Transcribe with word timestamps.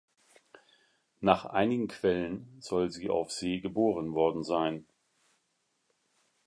Nach 1.19 1.45
einigen 1.45 1.87
Quellen 1.87 2.57
soll 2.59 2.89
sie 2.89 3.11
auf 3.11 3.31
See 3.31 3.59
geboren 3.59 4.13
worden 4.15 4.43
sein. 4.43 4.87